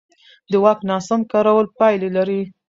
[0.51, 2.41] د واک ناسم کارول پایلې لري